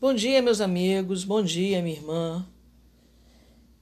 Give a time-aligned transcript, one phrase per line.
[0.00, 2.48] Bom dia, meus amigos, bom dia, minha irmã.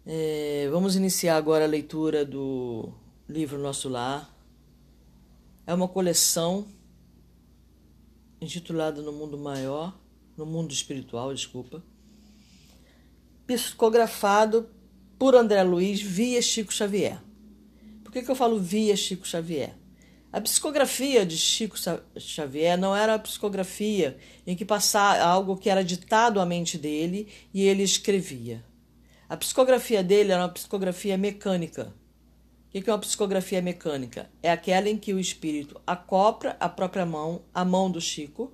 [0.04, 2.92] É, vamos iniciar agora a leitura do
[3.28, 4.28] livro Nosso Lar.
[5.64, 6.66] É uma coleção
[8.40, 9.96] intitulada No Mundo Maior,
[10.36, 11.84] no Mundo Espiritual, desculpa,
[13.46, 14.68] psicografado
[15.20, 17.22] por André Luiz via Chico Xavier.
[18.02, 19.77] Por que, que eu falo via Chico Xavier?
[20.30, 21.76] A psicografia de Chico
[22.18, 27.28] Xavier não era a psicografia em que passava algo que era ditado à mente dele
[27.52, 28.62] e ele escrevia.
[29.26, 31.94] A psicografia dele era uma psicografia mecânica.
[32.68, 34.30] O que é uma psicografia mecânica?
[34.42, 38.52] É aquela em que o espírito acopra a própria mão, a mão do Chico,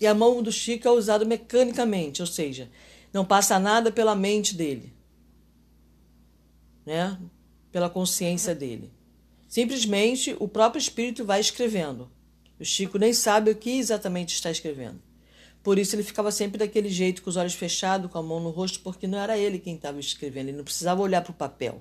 [0.00, 2.70] e a mão do Chico é usada mecanicamente, ou seja,
[3.12, 4.92] não passa nada pela mente dele,
[6.86, 7.18] né?
[7.72, 8.93] pela consciência dele.
[9.54, 12.10] Simplesmente o próprio espírito vai escrevendo.
[12.58, 15.00] O Chico nem sabe o que exatamente está escrevendo.
[15.62, 18.50] Por isso ele ficava sempre daquele jeito, com os olhos fechados, com a mão no
[18.50, 21.80] rosto, porque não era ele quem estava escrevendo, ele não precisava olhar para o papel.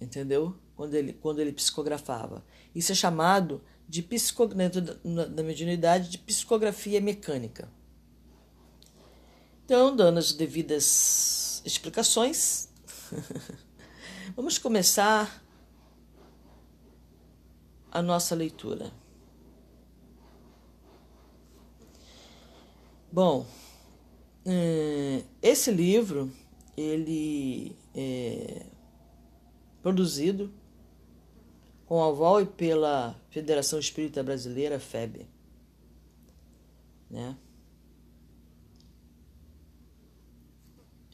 [0.00, 0.56] Entendeu?
[0.74, 2.44] Quando ele, quando ele psicografava.
[2.74, 7.70] Isso é chamado de psico, dentro da mediunidade de psicografia mecânica.
[9.64, 12.68] Então, dando as devidas explicações,
[14.34, 15.46] vamos começar
[17.90, 18.92] a nossa leitura.
[23.10, 23.46] Bom,
[24.44, 26.30] eh, esse livro
[26.76, 28.66] ele é
[29.82, 30.52] produzido
[31.86, 35.26] com aval e pela Federação Espírita Brasileira, FEB.
[37.10, 37.36] Né?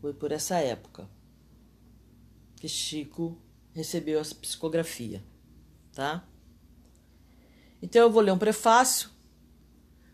[0.00, 1.08] Foi por essa época
[2.56, 3.36] que Chico
[3.72, 5.22] recebeu essa psicografia,
[5.92, 6.26] tá?
[7.80, 9.10] Então eu vou ler um prefácio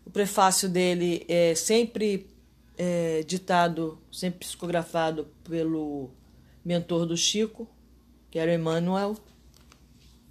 [0.05, 2.29] o prefácio dele é sempre
[2.77, 6.11] é, ditado, sempre psicografado pelo
[6.63, 7.67] mentor do Chico,
[8.29, 9.17] que era o Emmanuel,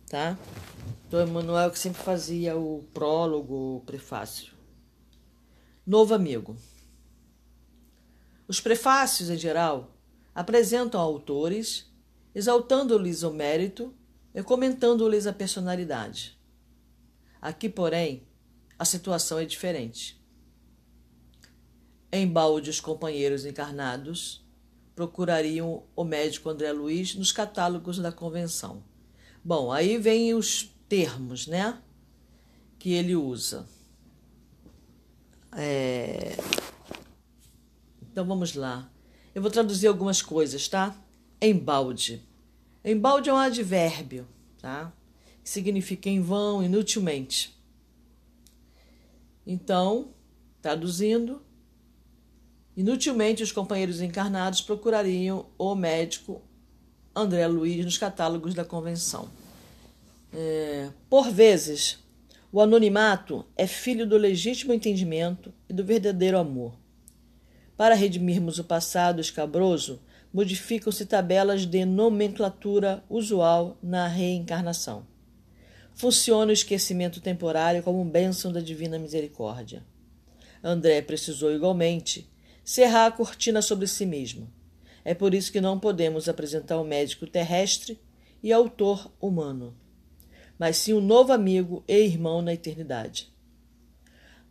[0.09, 0.39] tá?
[1.07, 4.53] Então, Emmanuel que sempre fazia o prólogo, o prefácio.
[5.87, 6.57] Novo amigo.
[8.47, 9.97] Os prefácios, em geral,
[10.35, 11.91] apresentam autores,
[12.35, 13.95] exaltando-lhes o mérito
[14.35, 16.39] e comentando-lhes a personalidade.
[17.41, 18.27] Aqui, porém,
[18.85, 20.23] a situação é diferente.
[22.13, 24.45] Em balde, os companheiros encarnados
[24.95, 28.85] procurariam o médico André Luiz nos catálogos da convenção.
[29.43, 31.79] Bom, aí vem os termos, né?
[32.79, 33.67] Que ele usa.
[35.53, 36.37] É...
[38.03, 38.93] Então vamos lá.
[39.35, 40.95] Eu vou traduzir algumas coisas, tá?
[41.41, 42.23] Embalde.
[42.85, 44.29] Embalde é um advérbio,
[44.61, 44.93] tá?
[45.43, 47.54] Que significa em vão, inutilmente.
[49.47, 50.15] Então,
[50.63, 51.43] traduzindo,
[52.77, 56.41] inutilmente os companheiros encarnados procurariam o médico
[57.15, 59.29] André Luiz nos catálogos da convenção.
[60.33, 61.99] É, por vezes,
[62.51, 66.75] o anonimato é filho do legítimo entendimento e do verdadeiro amor.
[67.77, 70.01] Para redimirmos o passado escabroso,
[70.33, 75.14] modificam-se tabelas de nomenclatura usual na reencarnação
[75.95, 79.85] funciona o esquecimento temporário como um bênção da divina misericórdia.
[80.63, 82.29] André precisou igualmente
[82.65, 84.51] cerrar a cortina sobre si mesmo.
[85.05, 88.01] É por isso que não podemos apresentar o médico terrestre
[88.43, 89.77] e autor humano,
[90.59, 93.33] mas sim um novo amigo e irmão na eternidade.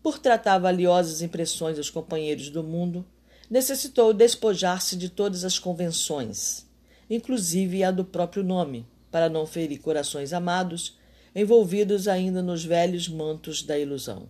[0.01, 3.06] Por tratar valiosas impressões aos companheiros do mundo,
[3.50, 6.68] necessitou despojar-se de todas as convenções,
[7.10, 10.98] inclusive a do próprio nome, para não ferir corações amados,
[11.36, 14.30] envolvidos ainda nos velhos mantos da ilusão.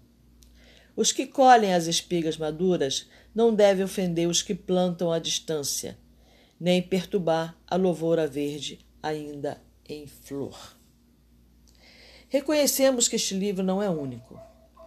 [0.96, 5.98] Os que colhem as espigas maduras não devem ofender os que plantam à distância,
[6.60, 10.78] nem perturbar a lavoura verde ainda em flor.
[12.30, 14.40] Reconhecemos que este livro não é único.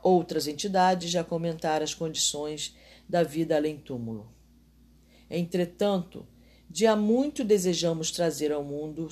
[0.03, 2.77] Outras entidades já comentaram as condições
[3.09, 4.33] da vida além túmulo.
[5.29, 6.27] Entretanto,
[6.69, 9.09] de há muito desejamos trazer ao mundo,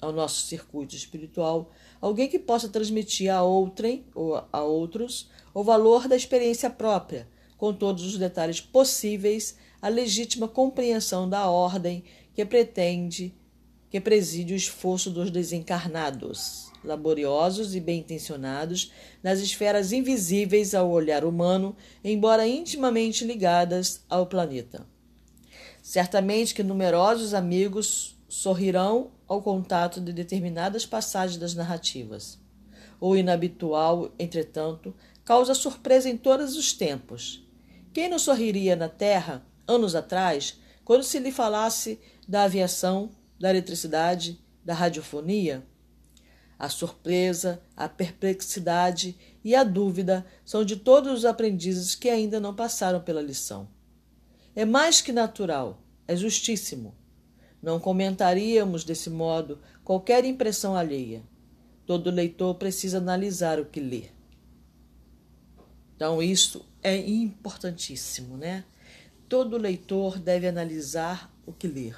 [0.00, 6.08] ao nosso circuito espiritual, alguém que possa transmitir a outrem ou a outros o valor
[6.08, 12.04] da experiência própria, com todos os detalhes possíveis, a legítima compreensão da ordem
[12.34, 13.34] que pretende
[13.90, 21.76] que preside o esforço dos desencarnados, laboriosos e bem-intencionados, nas esferas invisíveis ao olhar humano,
[22.04, 24.86] embora intimamente ligadas ao planeta.
[25.82, 32.36] Certamente que numerosos amigos sorrirão ao contato de determinadas passagens das narrativas.
[33.00, 34.92] O inabitual, entretanto,
[35.24, 37.48] causa surpresa em todos os tempos.
[37.92, 44.36] Quem não sorriria na Terra, anos atrás, quando se lhe falasse da aviação, da eletricidade,
[44.64, 45.64] da radiofonia?
[46.58, 52.52] A surpresa, a perplexidade e a dúvida são de todos os aprendizes que ainda não
[52.52, 53.68] passaram pela lição.
[54.56, 56.99] É mais que natural, é justíssimo.
[57.62, 61.22] Não comentaríamos desse modo qualquer impressão alheia.
[61.86, 64.04] Todo leitor precisa analisar o que lê.
[65.96, 68.64] Então, isso é importantíssimo, né?
[69.28, 71.96] Todo leitor deve analisar o que ler.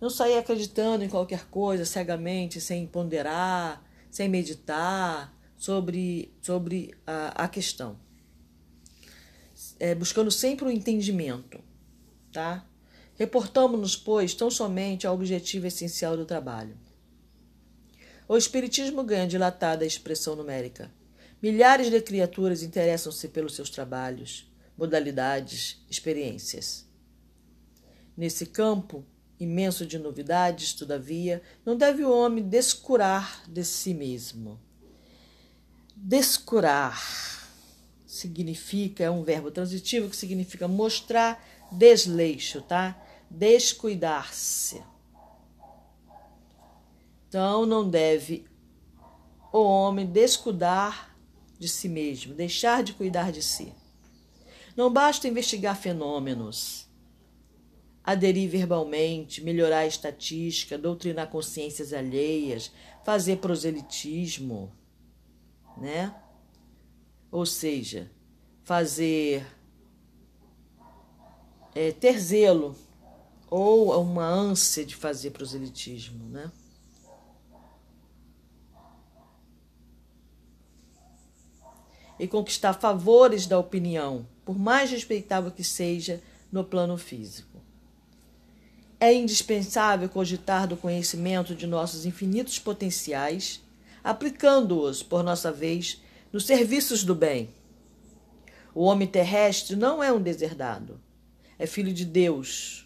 [0.00, 7.48] Não sair acreditando em qualquer coisa cegamente, sem ponderar, sem meditar sobre, sobre a, a
[7.48, 7.98] questão
[9.78, 11.60] é, buscando sempre o entendimento,
[12.32, 12.66] tá?
[13.16, 16.76] Reportamos-nos, pois, tão somente ao objetivo essencial do trabalho.
[18.26, 20.90] O Espiritismo ganha dilatada expressão numérica.
[21.42, 26.86] Milhares de criaturas interessam-se pelos seus trabalhos, modalidades, experiências.
[28.16, 29.04] Nesse campo
[29.38, 34.58] imenso de novidades, todavia, não deve o homem descurar de si mesmo.
[35.94, 36.98] Descurar
[38.06, 43.00] significa, é um verbo transitivo que significa mostrar desleixo, tá?
[43.36, 44.82] Descuidar-se.
[47.28, 48.46] Então, não deve
[49.52, 51.16] o homem descuidar
[51.58, 53.72] de si mesmo, deixar de cuidar de si.
[54.76, 56.88] Não basta investigar fenômenos,
[58.04, 62.70] aderir verbalmente, melhorar a estatística, doutrinar consciências alheias,
[63.04, 64.72] fazer proselitismo,
[65.76, 66.14] né?
[67.32, 68.08] ou seja,
[68.62, 69.44] fazer
[71.74, 72.76] é, ter zelo
[73.56, 76.50] ou uma ânsia de fazer proselitismo, né?
[82.18, 87.62] E conquistar favores da opinião, por mais respeitável que seja no plano físico.
[88.98, 93.62] É indispensável cogitar do conhecimento de nossos infinitos potenciais,
[94.02, 96.02] aplicando-os, por nossa vez,
[96.32, 97.50] nos serviços do bem.
[98.74, 101.00] O homem terrestre não é um deserdado,
[101.56, 102.83] é filho de Deus.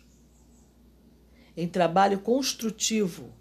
[1.60, 3.32] Em trabalho construtivo,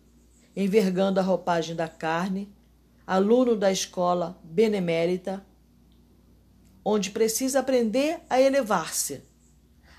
[0.56, 2.52] envergando a roupagem da carne,
[3.06, 5.46] aluno da escola benemérita,
[6.84, 9.22] onde precisa aprender a elevar-se.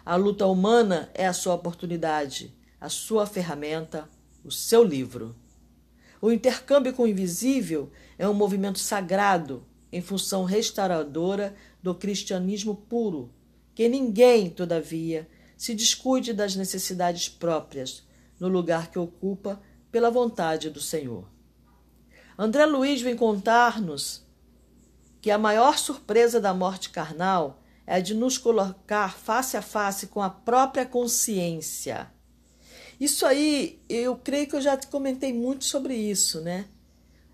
[0.05, 4.11] A luta humana é a sua oportunidade, a sua ferramenta,
[4.45, 5.37] o seu livro.
[6.21, 13.33] O intercâmbio com o invisível é um movimento sagrado em função restauradora do cristianismo puro,
[13.77, 18.08] que ninguém, todavia, se descuide das necessidades próprias
[18.39, 21.29] no lugar que ocupa pela vontade do Senhor.
[22.39, 24.27] André Luiz vem contar-nos
[25.21, 30.07] que a maior surpresa da morte carnal é a de nos colocar face a face
[30.09, 32.11] com a própria consciência.
[33.01, 36.67] Isso aí, eu creio que eu já comentei muito sobre isso, né?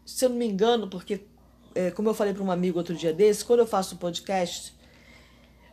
[0.06, 1.26] Se eu não me engano, porque
[1.75, 4.75] é, como eu falei para um amigo outro dia desse, quando eu faço um podcast,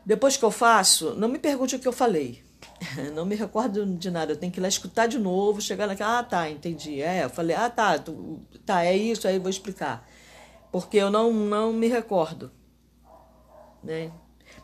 [0.06, 2.41] depois que eu faço, não me pergunte o que eu falei.
[3.14, 4.34] Não me recordo de nada.
[4.34, 6.20] Eu tenho que ir lá escutar de novo, chegar naquela.
[6.20, 7.02] Ah, tá, entendi.
[7.02, 10.08] É, eu falei, ah, tá, tu, tá, é isso, aí vou explicar.
[10.72, 12.52] Porque eu não, não me recordo.
[13.84, 14.12] Né?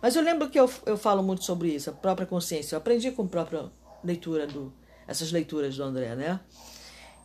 [0.01, 2.75] Mas eu lembro que eu, eu falo muito sobre isso, a própria consciência.
[2.75, 3.71] Eu aprendi com a própria
[4.03, 4.73] leitura do
[5.07, 6.39] essas leituras do André, né?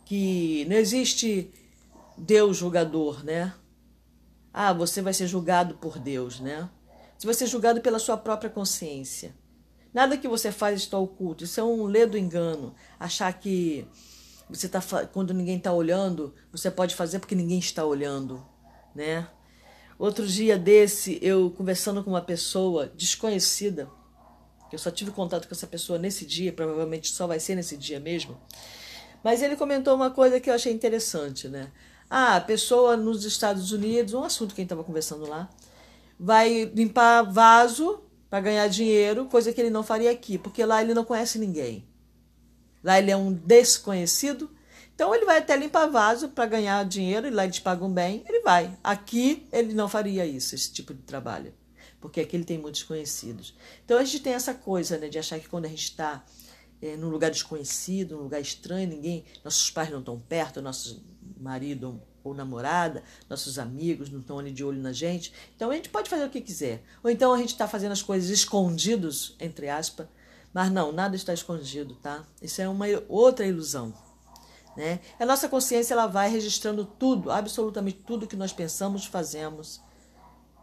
[0.05, 1.51] Que não existe
[2.17, 3.53] Deus julgador, né?
[4.53, 6.69] Ah, você vai ser julgado por Deus, né?
[7.17, 9.35] Você vai ser julgado pela sua própria consciência.
[9.93, 11.43] Nada que você faz está oculto.
[11.43, 12.73] Isso é um ledo engano.
[12.99, 13.87] Achar que
[14.49, 14.81] você tá
[15.11, 18.45] quando ninguém está olhando, você pode fazer porque ninguém está olhando,
[18.95, 19.27] né?
[19.97, 23.89] Outro dia desse, eu conversando com uma pessoa desconhecida,
[24.71, 27.99] eu só tive contato com essa pessoa nesse dia, provavelmente só vai ser nesse dia
[27.99, 28.37] mesmo.
[29.23, 31.71] Mas ele comentou uma coisa que eu achei interessante, né?
[32.09, 35.49] Ah, a pessoa nos Estados Unidos, um assunto que a gente estava conversando lá,
[36.19, 38.01] vai limpar vaso
[38.33, 41.87] para ganhar dinheiro, coisa que ele não faria aqui, porque lá ele não conhece ninguém.
[42.83, 44.49] Lá ele é um desconhecido,
[44.95, 48.39] então ele vai até limpar vaso para ganhar dinheiro, e lá eles pagam bem, ele
[48.39, 48.75] vai.
[48.83, 51.53] Aqui ele não faria isso, esse tipo de trabalho,
[52.01, 53.55] porque aqui ele tem muitos conhecidos.
[53.85, 56.25] Então a gente tem essa coisa né, de achar que quando a gente está
[56.81, 60.99] é, num lugar desconhecido, num lugar estranho, ninguém, nossos pais não estão perto, nossos
[61.39, 65.33] marido ou namorada, nossos amigos não estão ali de olho na gente.
[65.55, 66.83] Então a gente pode fazer o que quiser.
[67.03, 70.07] Ou então a gente está fazendo as coisas escondidos, entre aspas.
[70.53, 72.23] Mas não, nada está escondido, tá?
[72.41, 73.93] Isso é uma outra ilusão.
[74.77, 74.99] Né?
[75.19, 79.81] A nossa consciência ela vai registrando tudo, absolutamente tudo que nós pensamos, fazemos,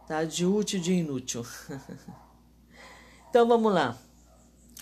[0.07, 0.23] tá?
[0.23, 1.45] de útil e de inútil.
[3.29, 3.97] então vamos lá.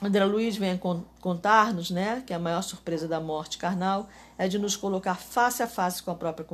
[0.01, 0.79] André Luiz vem
[1.19, 5.67] contar-nos né, que a maior surpresa da morte carnal é de nos colocar face a
[5.67, 6.47] face com a própria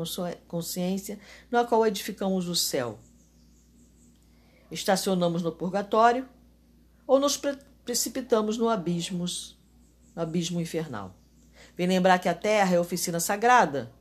[0.47, 1.19] consciência,
[1.51, 2.97] na qual edificamos o céu.
[4.71, 6.27] Estacionamos no purgatório
[7.05, 7.39] ou nos
[7.85, 9.25] precipitamos no abismo,
[10.15, 11.15] no abismo infernal.
[11.77, 13.91] Vem lembrar que a terra é oficina sagrada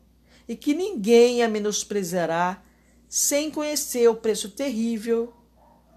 [0.49, 2.63] e que ninguém a menosprezará
[3.07, 5.35] sem conhecer o preço terrível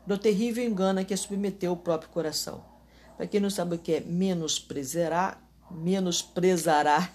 [0.05, 2.76] do terrível engano a que submeteu o próprio coração.
[3.17, 7.11] Para quem não sabe o que é menosprezará, menosprezará.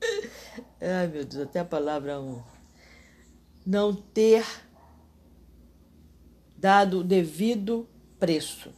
[0.80, 2.40] Ai, meu Deus, até a palavra um.
[3.66, 4.46] Não ter
[6.56, 7.88] dado o devido
[8.20, 8.70] preço.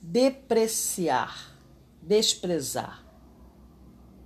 [0.00, 1.54] Depreciar,
[2.00, 3.04] desprezar,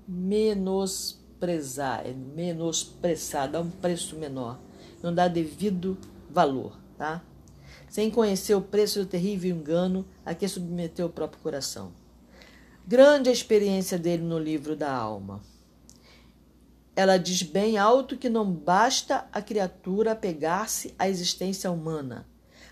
[0.07, 4.61] menosprezar, é menosprezar, dá um preço menor,
[5.03, 5.99] não dá devido
[6.31, 7.25] valor, tá?
[7.93, 11.93] Sem conhecer o preço do terrível engano a que submeteu o próprio coração.
[12.89, 15.43] Grande a experiência dele no livro da alma.
[16.97, 22.27] Ela diz bem alto que não basta a criatura apegar-se à existência humana,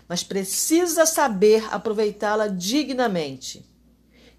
[0.09, 3.63] mas precisa saber aproveitá-la dignamente.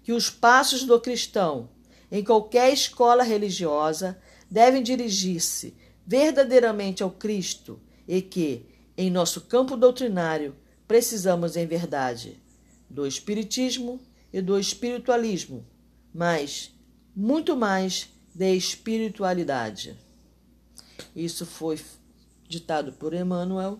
[0.03, 1.69] Que os passos do cristão,
[2.11, 4.19] em qualquer escola religiosa,
[4.51, 8.65] devem dirigir-se verdadeiramente ao Cristo e que,
[8.97, 12.41] em nosso campo doutrinário, Precisamos, em verdade,
[12.89, 15.65] do Espiritismo e do espiritualismo,
[16.13, 16.73] mas
[17.15, 19.97] muito mais de espiritualidade.
[21.15, 21.79] Isso foi
[22.47, 23.79] ditado por Emmanuel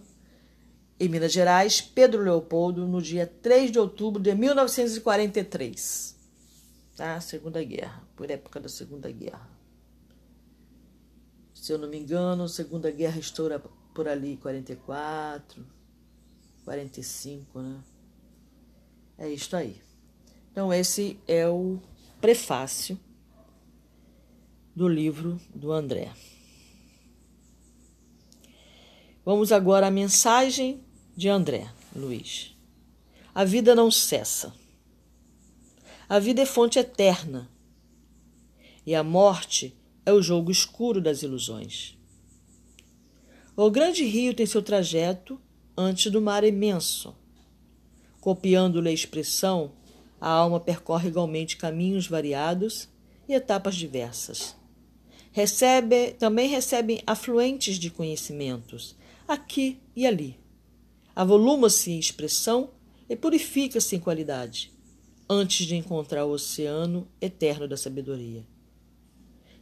[0.99, 6.15] em Minas Gerais, Pedro Leopoldo, no dia 3 de outubro de 1943.
[6.95, 7.19] Tá?
[7.19, 9.49] Segunda Guerra, por época da Segunda Guerra.
[11.53, 13.61] Se eu não me engano, Segunda Guerra estoura
[13.93, 15.65] por ali, 44.
[16.63, 17.83] 45, né?
[19.17, 19.81] É isto aí.
[20.51, 21.79] Então, esse é o
[22.19, 22.99] prefácio
[24.75, 26.11] do livro do André.
[29.25, 30.83] Vamos agora à mensagem
[31.15, 32.55] de André Luiz.
[33.33, 34.53] A vida não cessa.
[36.09, 37.49] A vida é fonte eterna.
[38.85, 41.97] E a morte é o jogo escuro das ilusões.
[43.55, 45.39] O grande rio tem seu trajeto
[45.77, 47.15] antes do mar imenso.
[48.21, 49.71] Copiando-lhe a expressão,
[50.21, 52.87] a alma percorre igualmente caminhos variados
[53.27, 54.55] e etapas diversas.
[55.31, 58.95] Recebe, também recebe afluentes de conhecimentos,
[59.27, 60.39] aqui e ali.
[61.15, 62.69] Avoluma-se em expressão
[63.09, 64.71] e purifica-se em qualidade,
[65.29, 68.45] antes de encontrar o oceano eterno da sabedoria.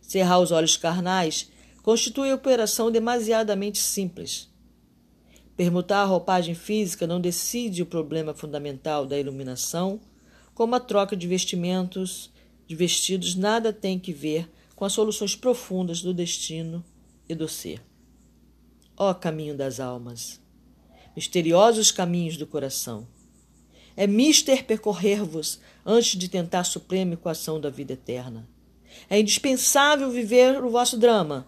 [0.02, 1.50] Cerrar os olhos carnais
[1.82, 4.51] constitui operação demasiadamente simples
[5.62, 10.02] Permutar a roupagem física não decide o problema fundamental da iluminação,
[10.56, 12.32] como a troca de vestimentos,
[12.66, 16.84] de vestidos nada tem que ver com as soluções profundas do destino
[17.30, 17.80] e do ser.
[18.98, 20.42] Ó caminho das almas,
[21.16, 23.08] misteriosos caminhos do coração.
[23.96, 28.50] É mister percorrer-vos antes de tentar a suprema equação da vida eterna.
[29.08, 31.46] É indispensável viver o vosso drama,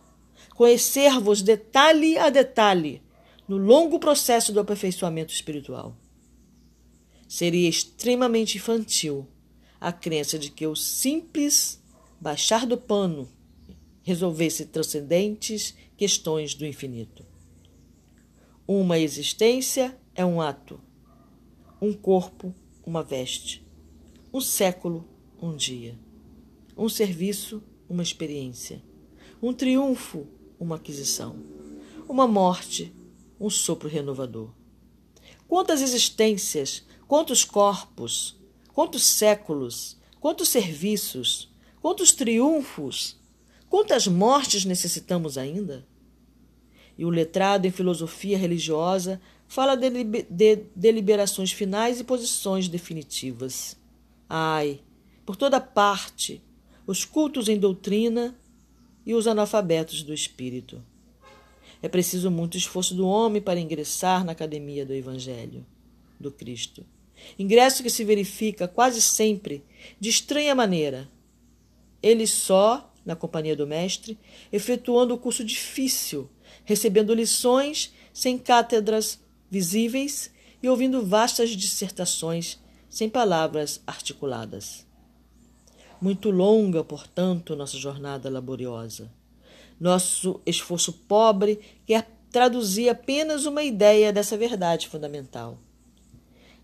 [0.53, 3.01] conhecer-vos detalhe a detalhe,
[3.47, 5.95] no longo processo do aperfeiçoamento espiritual.
[7.27, 9.27] Seria extremamente infantil
[9.79, 11.81] a crença de que o simples
[12.19, 13.27] baixar do pano
[14.01, 17.25] resolvesse transcendentes questões do infinito.
[18.65, 20.79] Uma existência é um ato,
[21.81, 22.53] um corpo,
[22.85, 23.65] uma veste,
[24.33, 25.05] um século,
[25.41, 25.97] um dia,
[26.77, 28.81] um serviço, uma experiência,
[29.41, 30.25] um triunfo,
[30.59, 31.35] uma aquisição,
[32.07, 32.93] uma morte,
[33.45, 34.49] um sopro renovador.
[35.47, 38.39] Quantas existências, quantos corpos,
[38.73, 43.19] quantos séculos, quantos serviços, quantos triunfos,
[43.69, 45.85] quantas mortes necessitamos ainda?
[46.97, 49.89] E o letrado em filosofia religiosa fala de,
[50.29, 53.75] de deliberações finais e posições definitivas.
[54.29, 54.79] Ai,
[55.25, 56.41] por toda parte,
[56.87, 58.35] os cultos em doutrina
[59.05, 60.81] e os analfabetos do espírito.
[61.83, 65.65] É preciso muito esforço do homem para ingressar na academia do Evangelho,
[66.17, 66.85] do Cristo.
[67.37, 69.61] Ingresso que se verifica quase sempre
[69.99, 71.09] de estranha maneira.
[72.01, 74.17] Ele só, na companhia do Mestre,
[74.49, 76.29] efetuando o curso difícil,
[76.63, 79.19] recebendo lições sem cátedras
[79.51, 80.31] visíveis
[80.63, 82.59] e ouvindo vastas dissertações
[82.89, 84.87] sem palavras articuladas.
[85.99, 89.11] Muito longa, portanto, nossa jornada laboriosa.
[89.83, 95.57] Nosso esforço pobre quer traduzir apenas uma ideia dessa verdade fundamental.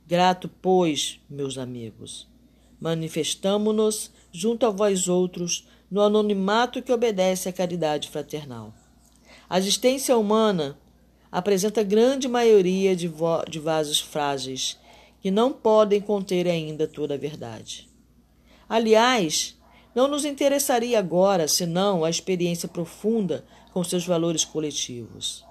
[0.08, 2.26] Grato, pois, meus amigos,
[2.80, 8.74] manifestamo-nos junto a vós outros no anonimato que obedece à caridade fraternal.
[9.50, 10.80] A existência humana
[11.30, 13.12] apresenta grande maioria de,
[13.50, 14.80] de vasos frágeis
[15.20, 17.86] que não podem conter ainda toda a verdade.
[18.70, 19.59] Aliás,
[19.96, 25.44] não nos interessaria agora senão a experiência profunda com seus valores coletivos.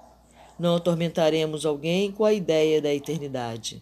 [0.57, 3.81] Não atormentaremos alguém com a ideia da eternidade.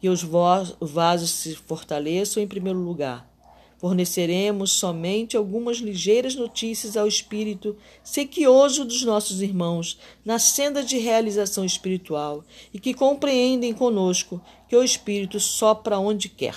[0.00, 3.30] Que os vasos se fortaleçam em primeiro lugar.
[3.78, 11.64] Forneceremos somente algumas ligeiras notícias ao espírito sequioso dos nossos irmãos na senda de realização
[11.64, 16.56] espiritual e que compreendem conosco que o espírito sopra onde quer.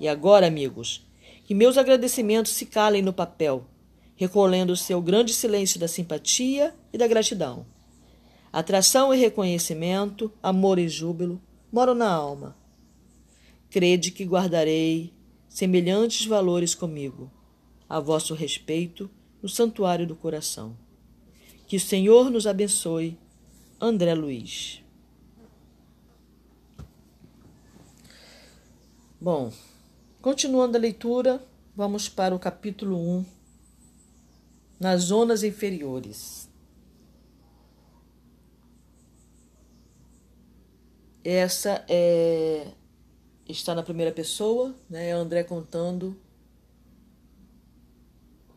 [0.00, 1.06] E agora, amigos,
[1.50, 3.66] que meus agradecimentos se calem no papel,
[4.14, 7.66] recolhendo o seu grande silêncio da simpatia e da gratidão.
[8.52, 12.56] Atração e reconhecimento, amor e júbilo moram na alma.
[13.68, 15.12] Crede que guardarei
[15.48, 17.28] semelhantes valores comigo,
[17.88, 19.10] a vosso respeito,
[19.42, 20.76] no santuário do coração.
[21.66, 23.18] Que o Senhor nos abençoe.
[23.80, 24.84] André Luiz.
[29.20, 29.50] Bom,
[30.22, 31.42] Continuando a leitura,
[31.74, 33.24] vamos para o capítulo 1,
[34.78, 36.46] nas zonas inferiores.
[41.24, 42.66] Essa é
[43.48, 45.08] está na primeira pessoa, né?
[45.08, 46.14] É André contando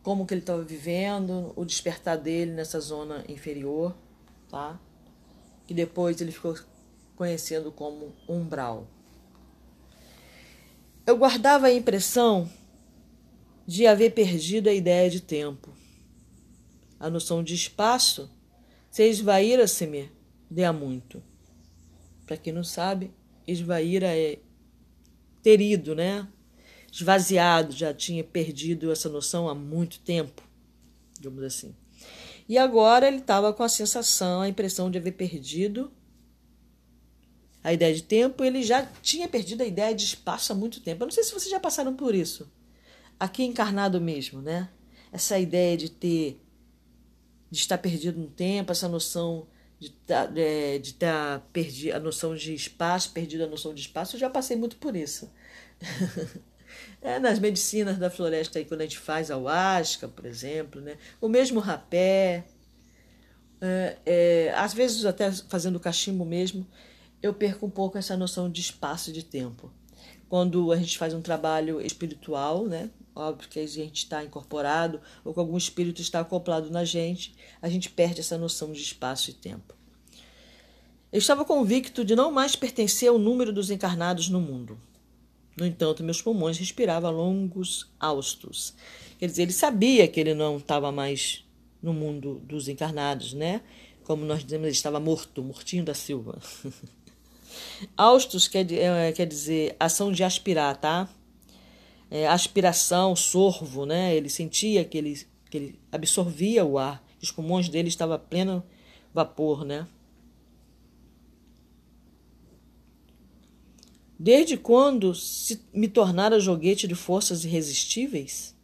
[0.02, 3.96] como que ele estava vivendo, o despertar dele nessa zona inferior,
[4.50, 4.78] tá?
[5.66, 6.54] Que depois ele ficou
[7.16, 8.86] conhecendo como umbral.
[11.06, 12.50] Eu guardava a impressão
[13.66, 15.70] de haver perdido a ideia de tempo.
[16.98, 18.30] A noção de espaço
[18.90, 20.10] se esvaíra-se-me
[20.50, 21.22] de há muito.
[22.24, 23.10] Para quem não sabe,
[23.46, 24.38] esvaíra é
[25.42, 26.26] ter ido, né?
[26.90, 30.42] Esvaziado, já tinha perdido essa noção há muito tempo,
[31.12, 31.74] digamos assim.
[32.48, 35.92] E agora ele estava com a sensação, a impressão de haver perdido
[37.64, 41.02] a ideia de tempo, ele já tinha perdido a ideia de espaço há muito tempo.
[41.02, 42.52] Eu não sei se vocês já passaram por isso.
[43.18, 44.68] Aqui encarnado mesmo, né?
[45.10, 46.38] Essa ideia de ter
[47.50, 49.46] de estar perdido no tempo, essa noção
[49.78, 54.16] de tá, é, estar tá perdido, a noção de espaço, perdido a noção de espaço,
[54.16, 55.32] eu já passei muito por isso.
[57.00, 60.98] é, nas medicinas da floresta aí, quando a gente faz ayahuasca, por exemplo, né?
[61.20, 62.44] O mesmo rapé,
[63.60, 66.66] é, é, às vezes até fazendo cachimbo mesmo,
[67.24, 69.72] eu perco um pouco essa noção de espaço e de tempo.
[70.28, 72.90] Quando a gente faz um trabalho espiritual, né?
[73.16, 77.68] Óbvio que a gente está incorporado ou que algum espírito está acoplado na gente, a
[77.70, 79.74] gente perde essa noção de espaço e tempo.
[81.10, 84.78] Eu estava convicto de não mais pertencer ao número dos encarnados no mundo.
[85.56, 88.74] No entanto, meus pulmões respiravam longos austos.
[89.18, 91.42] Quer dizer, ele sabia que ele não estava mais
[91.82, 93.62] no mundo dos encarnados, né?
[94.02, 96.38] Como nós dizemos, ele estava morto, mortinho da Silva.
[97.96, 101.08] Austos quer, é, quer dizer ação de aspirar, tá?
[102.10, 104.14] É, aspiração, sorvo, né?
[104.14, 107.04] Ele sentia que ele, que ele absorvia o ar.
[107.22, 108.62] Os pulmões dele estavam a pleno
[109.12, 109.86] vapor, né?
[114.18, 118.54] Desde quando se me tornara joguete de forças irresistíveis?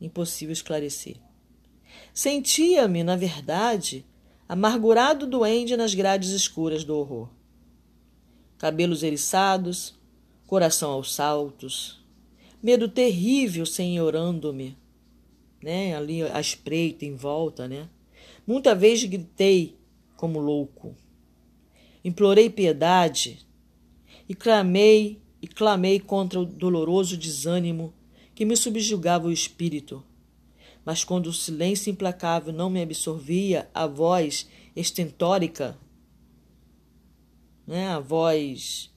[0.00, 1.16] Impossível esclarecer.
[2.12, 4.04] Sentia-me, na verdade,
[4.48, 7.28] amargurado duende nas grades escuras do horror.
[8.62, 9.98] Cabelos eriçados,
[10.46, 12.00] coração aos saltos,
[12.62, 14.78] medo terrível senhorando-me,
[15.60, 17.88] né, ali à espreita em volta, né?
[18.46, 19.76] Muita vez gritei
[20.16, 20.94] como louco.
[22.04, 23.44] Implorei piedade
[24.28, 27.92] e clamei e clamei contra o doloroso desânimo
[28.32, 30.04] que me subjugava o espírito.
[30.84, 35.76] Mas quando o silêncio implacável não me absorvia, a voz estentórica,
[37.72, 38.92] né, a voz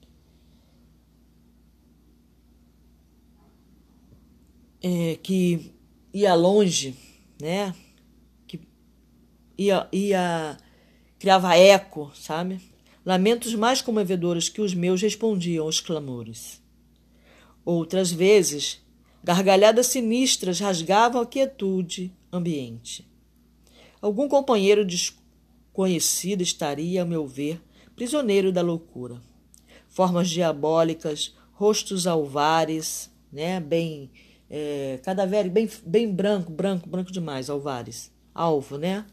[4.83, 5.71] é, que
[6.13, 6.93] ia longe,
[7.41, 7.73] né,
[8.45, 8.59] que
[9.57, 10.57] ia, ia
[11.17, 12.59] criava eco, sabe?
[13.05, 16.61] Lamentos mais comovedores que os meus respondiam aos clamores.
[17.63, 18.85] Outras vezes,
[19.23, 23.09] gargalhadas sinistras rasgavam a quietude ambiente.
[24.01, 27.61] Algum companheiro desconhecido estaria, a meu ver,
[27.95, 29.21] prisioneiro da loucura.
[29.87, 34.11] Formas diabólicas, rostos alvares, né, bem
[34.49, 38.11] é, cadavérico, bem, bem branco, branco, branco demais, alvares.
[38.33, 39.05] Alvo, né?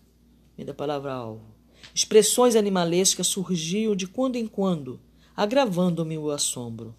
[0.57, 1.53] Vem da palavra alvo.
[1.95, 5.01] Expressões animalescas surgiam de quando em quando,
[5.37, 6.95] agravando-me o assombro.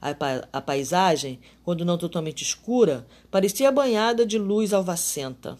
[0.00, 5.58] A, pa a paisagem, quando não totalmente escura, parecia banhada de luz alvacenta.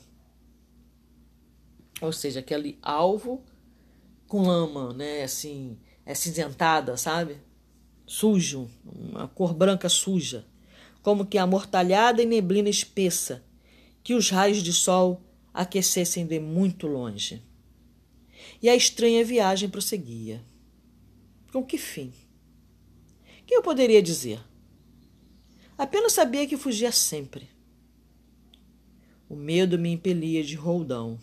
[2.00, 3.42] Ou seja, aquele alvo
[4.30, 7.38] com lama, né, assim, é cinzentada, sabe?
[8.06, 10.46] Sujo, uma cor branca suja,
[11.02, 13.44] como que amortalhada em neblina espessa,
[14.04, 15.20] que os raios de sol
[15.52, 17.42] aquecessem de muito longe.
[18.62, 20.40] E a estranha viagem prosseguia.
[21.52, 22.12] Com que fim?
[23.44, 24.40] Que eu poderia dizer?
[25.76, 27.48] Apenas sabia que fugia sempre.
[29.28, 31.18] O medo me impelia de roldão.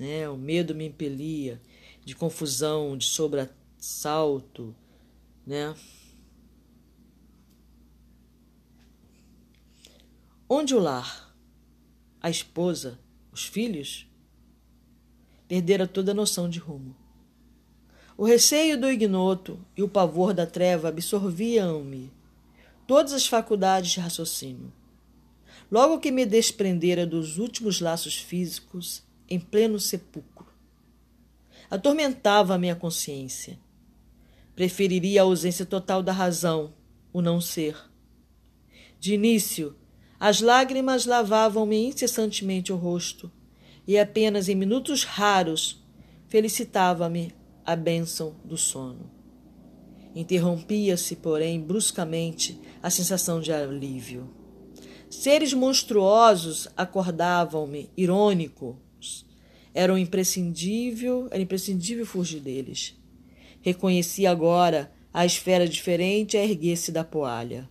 [0.00, 0.28] Né?
[0.28, 1.60] O medo me impelia
[2.04, 4.74] de confusão, de sobressalto,
[5.46, 5.74] né?
[10.48, 11.32] Onde o lar?
[12.20, 12.98] A esposa?
[13.30, 14.10] Os filhos?
[15.50, 16.94] perdera toda a noção de rumo.
[18.16, 22.12] O receio do ignoto e o pavor da treva absorviam-me
[22.86, 24.72] todas as faculdades de raciocínio.
[25.68, 30.48] Logo que me desprendera dos últimos laços físicos em pleno sepulcro,
[31.70, 33.58] atormentava a minha consciência.
[34.56, 36.74] Preferiria a ausência total da razão,
[37.12, 37.76] o não ser.
[38.98, 39.76] De início,
[40.18, 43.32] as lágrimas lavavam-me incessantemente o rosto
[43.86, 45.82] e apenas em minutos raros
[46.28, 47.32] felicitava-me
[47.64, 49.10] a bênção do sono.
[50.14, 54.28] Interrompia-se, porém, bruscamente a sensação de alívio.
[55.08, 58.76] Seres monstruosos acordavam-me, irônicos.
[59.74, 62.96] Era imprescindível, era imprescindível fugir deles.
[63.62, 67.68] Reconheci agora a esfera diferente a erguer-se da poalha.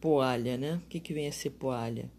[0.00, 0.80] Poalha, né?
[0.84, 2.10] O que, que vem a ser poalha?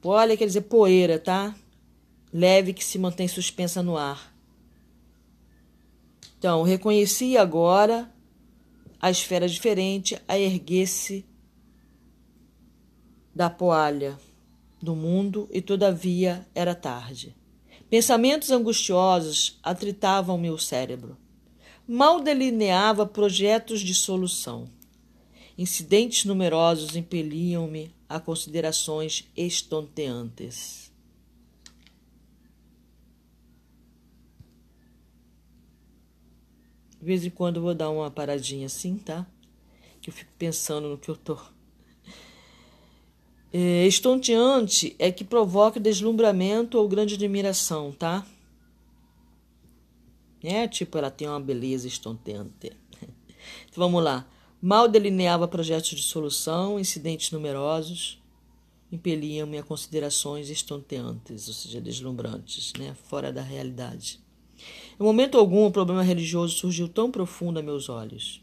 [0.00, 1.54] Poalha quer dizer poeira, tá?
[2.32, 4.31] Leve que se mantém suspensa no ar.
[6.42, 8.12] Então, reconheci agora
[9.00, 11.24] a esfera diferente a erguer-se
[13.32, 14.18] da poalha
[14.82, 17.32] do mundo e todavia era tarde.
[17.88, 21.16] Pensamentos angustiosos atritavam meu cérebro
[21.86, 24.68] mal delineava projetos de solução.
[25.56, 30.91] Incidentes numerosos impeliam-me a considerações estonteantes.
[37.02, 39.26] De vez em quando eu vou dar uma paradinha assim, tá?
[40.00, 41.36] Que eu fico pensando no que eu tô.
[43.52, 48.24] É, estonteante é que provoca deslumbramento ou grande admiração, tá?
[50.44, 52.70] É, tipo, ela tem uma beleza estonteante.
[53.02, 54.24] Então vamos lá.
[54.60, 58.22] Mal delineava projetos de solução, incidentes numerosos
[58.92, 62.94] impeliam-me a considerações estonteantes, ou seja, deslumbrantes, né?
[63.08, 64.21] fora da realidade.
[65.02, 68.40] Em momento algum, o problema religioso surgiu tão profundo a meus olhos.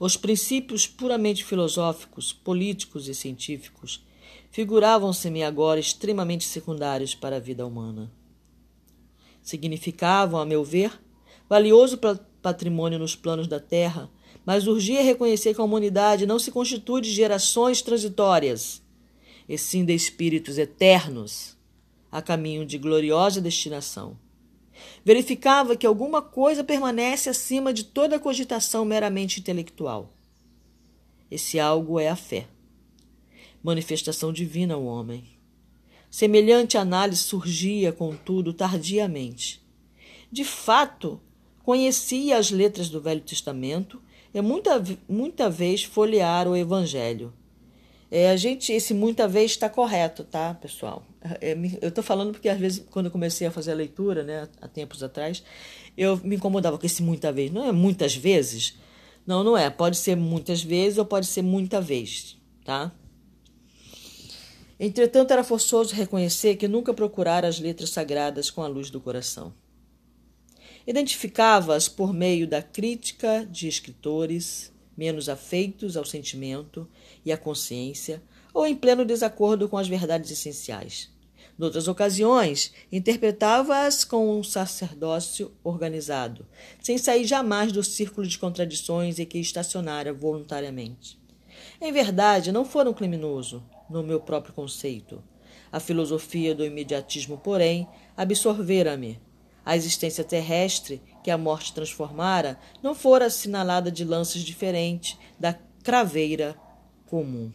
[0.00, 4.02] Os princípios puramente filosóficos, políticos e científicos
[4.50, 8.10] figuravam-se-me agora extremamente secundários para a vida humana
[9.42, 10.92] significavam, a meu ver,
[11.48, 11.98] valioso
[12.40, 14.10] patrimônio nos planos da terra,
[14.44, 18.82] mas urgia reconhecer que a humanidade não se constitui de gerações transitórias,
[19.48, 21.56] e sim de espíritos eternos,
[22.10, 24.16] a caminho de gloriosa destinação.
[25.04, 30.12] Verificava que alguma coisa permanece acima de toda cogitação meramente intelectual.
[31.30, 32.48] Esse algo é a fé,
[33.62, 35.24] manifestação divina ao homem.
[36.10, 39.62] Semelhante análise surgia, contudo, tardiamente.
[40.30, 41.20] De fato,
[41.62, 44.02] conhecia as letras do Velho Testamento
[44.34, 47.32] e muita, muita vez folhear o Evangelho.
[48.10, 51.06] É, a gente, esse muita vez está correto, tá, pessoal?
[51.40, 54.48] É, eu estou falando porque às vezes, quando eu comecei a fazer a leitura, né,
[54.60, 55.44] há tempos atrás,
[55.96, 57.52] eu me incomodava com esse muita vez.
[57.52, 58.76] Não é muitas vezes?
[59.24, 59.70] Não, não é.
[59.70, 62.90] Pode ser muitas vezes ou pode ser muita vez, tá?
[64.78, 69.52] Entretanto, era forçoso reconhecer que nunca procurara as letras sagradas com a luz do coração.
[70.86, 76.88] Identificava-as por meio da crítica de escritores menos afeitos ao sentimento
[77.24, 81.10] e à consciência ou em pleno desacordo com as verdades essenciais.
[81.56, 86.46] Noutras ocasiões, interpretava-as com um sacerdócio organizado,
[86.80, 91.20] sem sair jamais do círculo de contradições em que estacionara voluntariamente.
[91.80, 95.22] Em verdade, não foram criminoso, no meu próprio conceito.
[95.70, 99.20] A filosofia do imediatismo, porém, absorvera-me.
[99.64, 105.52] A existência terrestre que a morte transformara não fora assinalada de lances diferentes da
[105.82, 106.56] craveira
[107.10, 107.52] comum.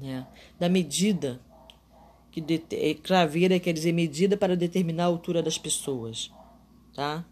[0.00, 0.24] É,
[0.60, 1.40] da medida
[2.30, 6.30] que de, é, craveira quer dizer medida para determinar a altura das pessoas,
[6.94, 7.24] tá?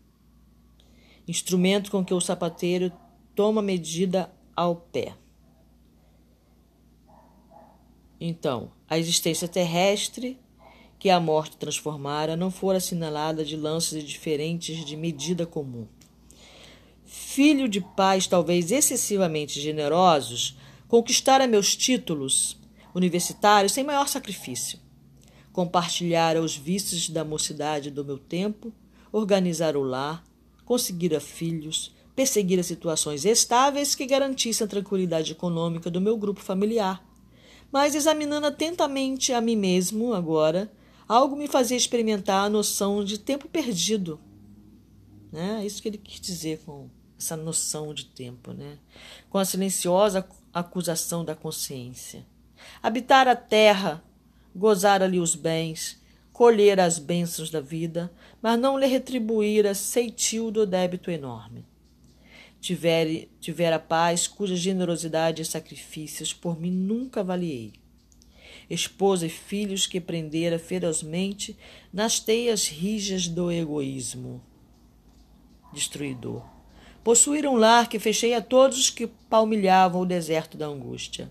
[1.29, 2.91] Instrumento com que o sapateiro
[3.35, 5.15] toma medida ao pé.
[8.19, 10.41] Então, a existência terrestre
[10.99, 15.87] que a morte transformara não fora assinalada de lances diferentes de medida comum.
[17.19, 22.59] Filho de pais talvez excessivamente generosos, conquistara meus títulos
[22.95, 24.79] universitários sem maior sacrifício.
[25.51, 28.71] Compartilhara os vícios da mocidade do meu tempo,
[29.11, 30.23] organizar o lar,
[30.67, 37.03] conseguira filhos, perseguira situações estáveis que garantissem a tranquilidade econômica do meu grupo familiar.
[37.73, 40.71] Mas examinando atentamente a mim mesmo agora,
[41.09, 44.21] algo me fazia experimentar a noção de tempo perdido.
[45.33, 45.65] Né?
[45.65, 48.79] Isso que ele quis dizer com essa noção de tempo, né?
[49.31, 52.27] com a silenciosa acusação da consciência.
[52.83, 54.03] Habitar a terra,
[54.55, 56.03] gozar ali os bens,
[56.33, 61.65] colher as bênçãos da vida, mas não lhe retribuir a ceitil do débito enorme.
[62.61, 67.73] Tiver, tiver a paz cuja generosidade e sacrifícios por mim nunca avaliei
[68.69, 71.57] esposa e filhos que prendera ferozmente
[71.93, 74.43] nas teias rijas do egoísmo
[75.73, 76.56] destruidor.
[77.07, 81.31] Possuir um lar que fechei a todos os que palmilhavam o deserto da angústia.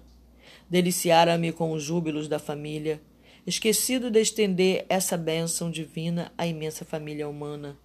[0.70, 3.02] Deliciara-me com os júbilos da família,
[3.46, 7.78] esquecido de estender essa bênção divina à imensa família humana,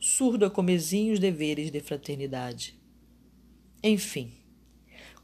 [0.00, 2.76] surdo a comezinhos deveres de fraternidade.
[3.80, 4.32] Enfim,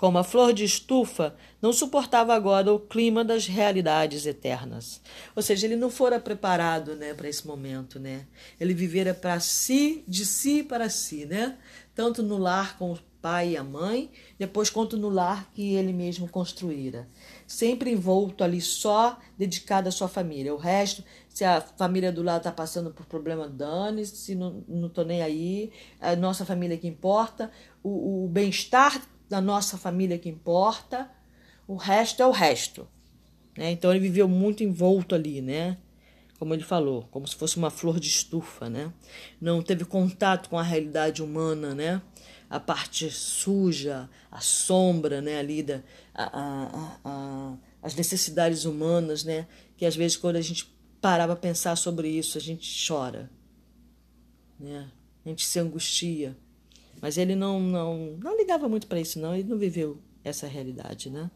[0.03, 5.01] como a flor de estufa, não suportava agora o clima das realidades eternas.
[5.37, 8.27] Ou seja, ele não fora preparado, né, para esse momento, né?
[8.59, 11.57] Ele vivera para si, de si para si, né?
[11.95, 15.93] Tanto no lar com o pai e a mãe, depois quanto no lar que ele
[15.93, 17.09] mesmo construíra.
[17.47, 20.53] Sempre envolto ali só dedicado à sua família.
[20.53, 25.05] O resto, se a família do lado está passando por problema, dane se não, tô
[25.05, 25.71] nem aí.
[26.01, 27.53] A nossa família que importa.
[27.85, 29.01] O, o bem-estar
[29.33, 31.11] da nossa família que importa,
[31.67, 32.87] o resto é o resto.
[33.57, 33.71] Né?
[33.71, 35.79] Então ele viveu muito envolto ali, né?
[36.39, 38.93] Como ele falou, como se fosse uma flor de estufa, né?
[39.41, 42.03] Não teve contato com a realidade humana, né?
[42.51, 45.39] A parte suja, a sombra, né?
[45.39, 45.83] Ali da,
[46.15, 49.47] a, a, a, as necessidades humanas, né?
[49.79, 53.31] Que às vezes quando a gente parava a pensar sobre isso, a gente chora,
[54.61, 54.91] né?
[55.25, 56.37] A gente se angustia.
[57.03, 59.35] Mas ele não, não, não ligava muito para isso, não.
[59.35, 61.29] Ele não viveu essa realidade, né?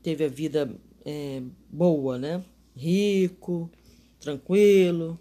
[0.00, 0.72] Teve a vida
[1.04, 2.44] é, boa, né?
[2.76, 3.68] Rico,
[4.20, 5.18] tranquilo.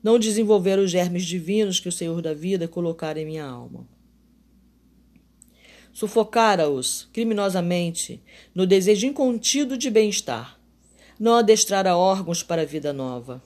[0.00, 3.84] Não desenvolver os germes divinos que o Senhor da vida colocara em minha alma.
[5.92, 8.22] Sufocara-os criminosamente
[8.54, 10.56] no desejo incontido de bem-estar.
[11.18, 13.42] Não adestrara órgãos para a vida nova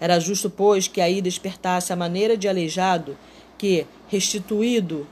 [0.00, 3.18] era justo, pois, que aí despertasse a maneira de aleijado
[3.58, 5.06] que, restituído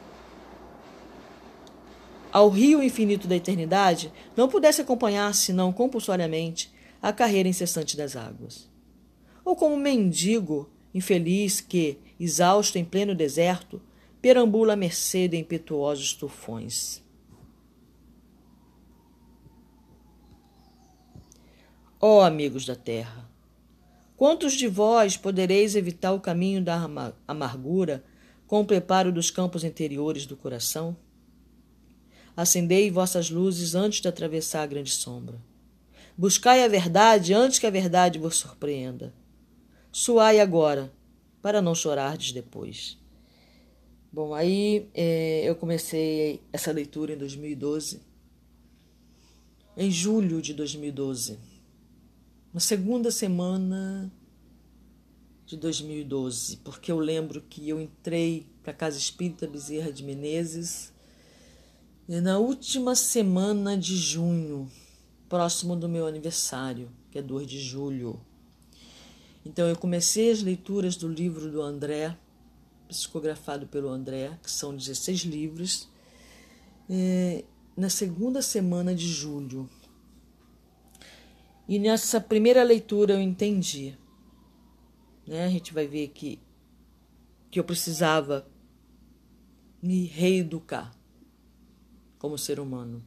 [2.33, 6.73] ao rio infinito da eternidade, não pudesse acompanhar, senão compulsoriamente,
[7.03, 8.69] a carreira incessante das águas.
[9.45, 13.81] Ou como mendigo infeliz que, exausto em pleno deserto,
[14.23, 17.03] perambula à mercê de impetuosos tufões.
[22.01, 23.28] Ó oh, amigos da terra,
[24.19, 26.77] quantos de vós podereis evitar o caminho da
[27.27, 28.05] amargura
[28.49, 30.97] com o preparo dos campos interiores do coração?
[32.37, 35.41] Acendei vossas luzes antes de atravessar a grande sombra.
[36.17, 39.15] Buscai a verdade antes que a verdade vos surpreenda.
[39.93, 40.93] Suai agora,
[41.41, 42.99] para não chorardes depois.
[44.13, 48.01] Bom, aí é, eu comecei essa leitura em 2012,
[49.77, 51.39] em julho de 2012,
[52.53, 54.11] na segunda semana
[55.45, 60.93] de 2012, porque eu lembro que eu entrei para a Casa Espírita Bezerra de Menezes
[62.09, 64.71] e na última semana de junho,
[65.29, 68.19] próximo do meu aniversário, que é 2 de julho.
[69.45, 72.17] Então eu comecei as leituras do livro do André,
[72.89, 75.89] psicografado pelo André, que são 16 livros,
[76.89, 77.45] é,
[77.77, 79.69] na segunda semana de julho.
[81.69, 83.95] E nessa primeira leitura eu entendi.
[85.27, 85.45] Né?
[85.45, 86.41] A gente vai ver que,
[87.51, 88.49] que eu precisava
[89.83, 90.97] me reeducar
[92.19, 93.05] como ser humano.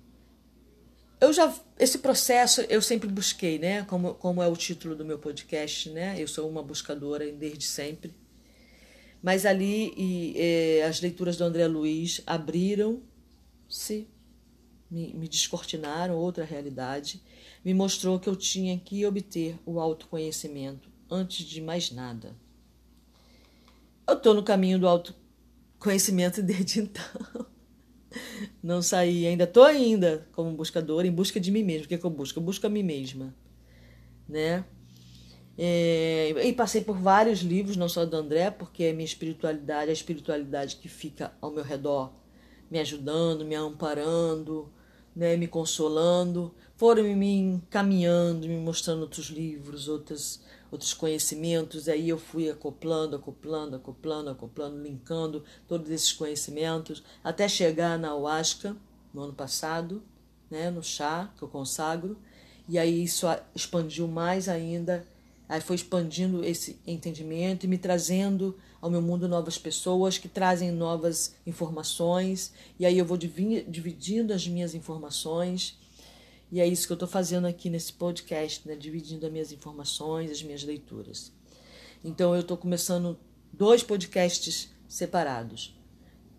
[1.19, 3.83] Eu já esse processo eu sempre busquei, né?
[3.85, 6.15] Como, como é o título do meu podcast, né?
[6.17, 8.13] Eu sou uma buscadora desde sempre.
[9.21, 14.07] Mas ali e, e as leituras do André Luiz abriram-se,
[14.89, 17.21] me, me descortinaram outra realidade,
[17.63, 22.35] me mostrou que eu tinha que obter o autoconhecimento antes de mais nada.
[24.07, 27.45] Eu estou no caminho do autoconhecimento desde então
[28.61, 31.85] não saí, ainda estou ainda como buscadora, em busca de mim mesma.
[31.85, 32.39] O que, é que eu busco?
[32.39, 33.33] Eu busco a mim mesma,
[34.27, 34.65] né?
[35.57, 39.93] É, e passei por vários livros, não só do André, porque é minha espiritualidade, a
[39.93, 42.11] espiritualidade que fica ao meu redor,
[42.69, 44.71] me ajudando, me amparando,
[45.15, 50.41] né, me consolando, foram me encaminhando, me mostrando outros livros, outras
[50.71, 57.99] outros conhecimentos, aí eu fui acoplando, acoplando, acoplando, acoplando, linkando todos esses conhecimentos, até chegar
[57.99, 58.75] na Ayahuasca,
[59.13, 60.01] no ano passado,
[60.49, 62.17] né, no chá que eu consagro,
[62.67, 65.05] e aí isso expandiu mais ainda,
[65.47, 70.71] aí foi expandindo esse entendimento e me trazendo ao meu mundo novas pessoas que trazem
[70.71, 75.79] novas informações, e aí eu vou dividindo as minhas informações
[76.51, 78.75] e é isso que eu estou fazendo aqui nesse podcast, né?
[78.75, 81.31] dividindo as minhas informações, as minhas leituras.
[82.03, 83.17] Então eu estou começando
[83.53, 85.73] dois podcasts separados,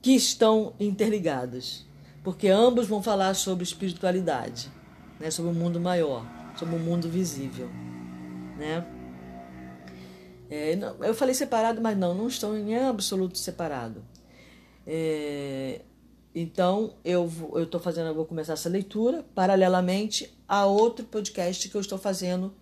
[0.02, 1.86] que estão interligados,
[2.22, 4.70] porque ambos vão falar sobre espiritualidade,
[5.18, 5.30] né?
[5.30, 6.26] sobre o um mundo maior,
[6.58, 7.68] sobre o um mundo visível.
[8.58, 8.86] Né?
[10.50, 14.04] É, não, eu falei separado, mas não, não estão em absoluto separado.
[14.86, 15.80] É,
[16.34, 21.80] então, eu estou fazendo, eu vou começar essa leitura paralelamente a outro podcast que eu
[21.80, 22.54] estou fazendo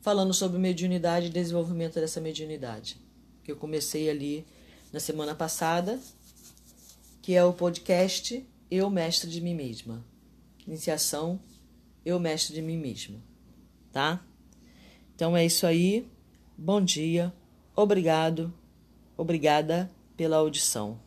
[0.00, 3.00] falando sobre mediunidade e desenvolvimento dessa mediunidade,
[3.44, 4.44] que eu comecei ali
[4.92, 6.00] na semana passada,
[7.22, 10.04] que é o podcast Eu Mestre de Mim Mesma.
[10.66, 11.40] Iniciação
[12.04, 13.18] Eu Mestre de Mim Mesma,
[13.92, 14.24] tá?
[15.14, 16.06] Então é isso aí.
[16.56, 17.32] Bom dia.
[17.76, 18.52] Obrigado.
[19.16, 20.98] Obrigada pela audição.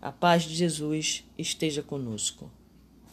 [0.00, 2.50] A paz de Jesus esteja conosco.